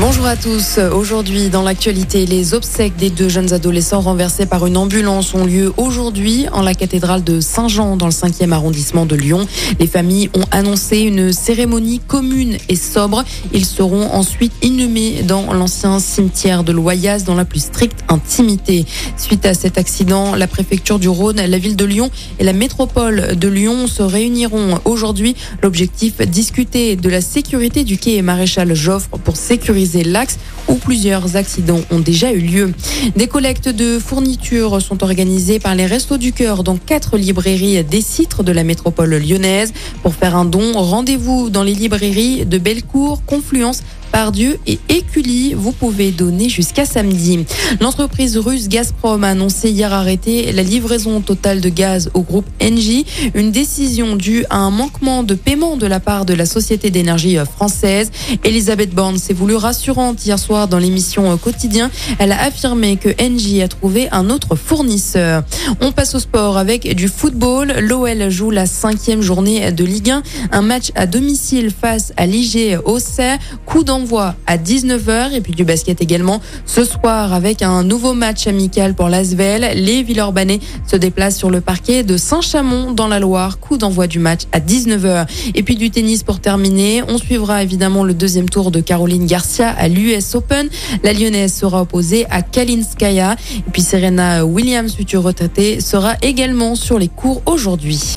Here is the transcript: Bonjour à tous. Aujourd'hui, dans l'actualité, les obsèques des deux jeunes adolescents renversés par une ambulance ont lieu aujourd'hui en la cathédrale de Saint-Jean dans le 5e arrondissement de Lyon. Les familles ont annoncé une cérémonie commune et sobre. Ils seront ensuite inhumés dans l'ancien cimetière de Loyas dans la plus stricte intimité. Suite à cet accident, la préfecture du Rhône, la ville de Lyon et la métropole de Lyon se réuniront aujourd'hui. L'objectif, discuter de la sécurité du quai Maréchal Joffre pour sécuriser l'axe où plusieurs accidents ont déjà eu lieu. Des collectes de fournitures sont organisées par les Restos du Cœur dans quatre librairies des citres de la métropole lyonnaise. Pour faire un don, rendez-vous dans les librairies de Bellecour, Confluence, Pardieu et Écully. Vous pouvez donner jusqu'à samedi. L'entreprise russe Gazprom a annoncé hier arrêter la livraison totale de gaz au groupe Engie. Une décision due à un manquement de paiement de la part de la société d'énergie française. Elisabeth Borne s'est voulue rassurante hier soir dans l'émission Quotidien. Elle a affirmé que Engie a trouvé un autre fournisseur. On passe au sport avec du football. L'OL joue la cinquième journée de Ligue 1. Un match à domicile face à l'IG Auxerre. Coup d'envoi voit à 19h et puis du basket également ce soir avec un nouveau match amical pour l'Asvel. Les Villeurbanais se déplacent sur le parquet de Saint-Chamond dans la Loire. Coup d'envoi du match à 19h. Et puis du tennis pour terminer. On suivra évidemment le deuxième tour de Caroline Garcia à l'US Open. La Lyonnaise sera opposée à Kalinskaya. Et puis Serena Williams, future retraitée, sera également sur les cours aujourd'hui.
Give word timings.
Bonjour 0.00 0.24
à 0.24 0.36
tous. 0.36 0.78
Aujourd'hui, 0.78 1.50
dans 1.50 1.60
l'actualité, 1.60 2.24
les 2.24 2.54
obsèques 2.54 2.96
des 2.96 3.10
deux 3.10 3.28
jeunes 3.28 3.52
adolescents 3.52 4.00
renversés 4.00 4.46
par 4.46 4.64
une 4.64 4.78
ambulance 4.78 5.34
ont 5.34 5.44
lieu 5.44 5.70
aujourd'hui 5.76 6.46
en 6.50 6.62
la 6.62 6.72
cathédrale 6.72 7.22
de 7.22 7.40
Saint-Jean 7.40 7.98
dans 7.98 8.06
le 8.06 8.12
5e 8.12 8.52
arrondissement 8.52 9.04
de 9.04 9.14
Lyon. 9.14 9.46
Les 9.78 9.86
familles 9.86 10.30
ont 10.32 10.46
annoncé 10.50 11.00
une 11.00 11.34
cérémonie 11.34 12.00
commune 12.00 12.56
et 12.70 12.74
sobre. 12.74 13.22
Ils 13.52 13.66
seront 13.66 14.10
ensuite 14.12 14.52
inhumés 14.62 15.24
dans 15.24 15.52
l'ancien 15.52 15.98
cimetière 15.98 16.64
de 16.64 16.72
Loyas 16.72 17.24
dans 17.24 17.34
la 17.34 17.44
plus 17.44 17.62
stricte 17.62 18.02
intimité. 18.08 18.86
Suite 19.18 19.44
à 19.44 19.52
cet 19.52 19.76
accident, 19.76 20.34
la 20.36 20.46
préfecture 20.46 20.98
du 20.98 21.10
Rhône, 21.10 21.36
la 21.36 21.58
ville 21.58 21.76
de 21.76 21.84
Lyon 21.84 22.10
et 22.38 22.44
la 22.44 22.54
métropole 22.54 23.36
de 23.36 23.48
Lyon 23.48 23.86
se 23.86 24.02
réuniront 24.02 24.80
aujourd'hui. 24.86 25.36
L'objectif, 25.62 26.16
discuter 26.22 26.96
de 26.96 27.10
la 27.10 27.20
sécurité 27.20 27.84
du 27.84 27.98
quai 27.98 28.22
Maréchal 28.22 28.74
Joffre 28.74 29.18
pour 29.18 29.36
sécuriser 29.36 29.81
l'axe 30.04 30.38
où 30.68 30.74
plusieurs 30.74 31.36
accidents 31.36 31.80
ont 31.90 32.00
déjà 32.00 32.32
eu 32.32 32.40
lieu. 32.40 32.72
Des 33.16 33.26
collectes 33.26 33.68
de 33.68 33.98
fournitures 33.98 34.80
sont 34.80 35.02
organisées 35.02 35.58
par 35.58 35.74
les 35.74 35.86
Restos 35.86 36.18
du 36.18 36.32
Cœur 36.32 36.62
dans 36.62 36.76
quatre 36.76 37.16
librairies 37.16 37.84
des 37.84 38.00
citres 38.00 38.42
de 38.42 38.52
la 38.52 38.64
métropole 38.64 39.14
lyonnaise. 39.16 39.72
Pour 40.02 40.14
faire 40.14 40.36
un 40.36 40.44
don, 40.44 40.72
rendez-vous 40.74 41.50
dans 41.50 41.62
les 41.62 41.74
librairies 41.74 42.46
de 42.46 42.58
Bellecour, 42.58 43.22
Confluence, 43.26 43.82
Pardieu 44.12 44.58
et 44.66 44.78
Écully. 44.90 45.54
Vous 45.54 45.72
pouvez 45.72 46.10
donner 46.10 46.50
jusqu'à 46.50 46.84
samedi. 46.84 47.46
L'entreprise 47.80 48.36
russe 48.36 48.68
Gazprom 48.68 49.24
a 49.24 49.28
annoncé 49.28 49.70
hier 49.70 49.90
arrêter 49.90 50.52
la 50.52 50.62
livraison 50.62 51.22
totale 51.22 51.62
de 51.62 51.70
gaz 51.70 52.10
au 52.12 52.20
groupe 52.20 52.44
Engie. 52.62 53.06
Une 53.34 53.50
décision 53.50 54.14
due 54.14 54.44
à 54.50 54.58
un 54.58 54.70
manquement 54.70 55.22
de 55.22 55.34
paiement 55.34 55.78
de 55.78 55.86
la 55.86 55.98
part 55.98 56.26
de 56.26 56.34
la 56.34 56.44
société 56.44 56.90
d'énergie 56.90 57.38
française. 57.38 58.10
Elisabeth 58.44 58.94
Borne 58.94 59.16
s'est 59.16 59.32
voulue 59.32 59.56
rassurante 59.56 60.24
hier 60.26 60.38
soir 60.38 60.68
dans 60.68 60.78
l'émission 60.78 61.34
Quotidien. 61.38 61.90
Elle 62.18 62.32
a 62.32 62.42
affirmé 62.42 62.98
que 62.98 63.08
Engie 63.18 63.62
a 63.62 63.68
trouvé 63.68 64.10
un 64.12 64.28
autre 64.28 64.56
fournisseur. 64.56 65.42
On 65.80 65.90
passe 65.90 66.14
au 66.14 66.20
sport 66.20 66.58
avec 66.58 66.94
du 66.94 67.08
football. 67.08 67.72
L'OL 67.80 68.28
joue 68.28 68.50
la 68.50 68.66
cinquième 68.66 69.22
journée 69.22 69.72
de 69.72 69.84
Ligue 69.84 70.10
1. 70.10 70.22
Un 70.52 70.62
match 70.62 70.92
à 70.96 71.06
domicile 71.06 71.70
face 71.70 72.12
à 72.18 72.26
l'IG 72.26 72.78
Auxerre. 72.84 73.38
Coup 73.64 73.84
d'envoi 73.84 74.01
voit 74.04 74.34
à 74.46 74.56
19h 74.56 75.32
et 75.32 75.40
puis 75.40 75.52
du 75.52 75.64
basket 75.64 76.00
également 76.00 76.40
ce 76.66 76.84
soir 76.84 77.32
avec 77.32 77.62
un 77.62 77.82
nouveau 77.82 78.12
match 78.12 78.46
amical 78.46 78.94
pour 78.94 79.08
l'Asvel. 79.08 79.72
Les 79.74 80.02
Villeurbanais 80.02 80.60
se 80.86 80.96
déplacent 80.96 81.36
sur 81.36 81.50
le 81.50 81.60
parquet 81.60 82.02
de 82.02 82.16
Saint-Chamond 82.16 82.92
dans 82.92 83.08
la 83.08 83.20
Loire. 83.20 83.58
Coup 83.58 83.76
d'envoi 83.76 84.06
du 84.06 84.18
match 84.18 84.42
à 84.52 84.60
19h. 84.60 85.26
Et 85.54 85.62
puis 85.62 85.76
du 85.76 85.90
tennis 85.90 86.22
pour 86.22 86.40
terminer. 86.40 87.02
On 87.08 87.18
suivra 87.18 87.62
évidemment 87.62 88.04
le 88.04 88.14
deuxième 88.14 88.48
tour 88.48 88.70
de 88.70 88.80
Caroline 88.80 89.26
Garcia 89.26 89.70
à 89.70 89.88
l'US 89.88 90.34
Open. 90.34 90.68
La 91.02 91.12
Lyonnaise 91.12 91.54
sera 91.54 91.82
opposée 91.82 92.26
à 92.30 92.42
Kalinskaya. 92.42 93.36
Et 93.56 93.70
puis 93.72 93.82
Serena 93.82 94.44
Williams, 94.44 94.94
future 94.94 95.22
retraitée, 95.22 95.80
sera 95.80 96.14
également 96.22 96.74
sur 96.74 96.98
les 96.98 97.08
cours 97.08 97.42
aujourd'hui. 97.46 98.16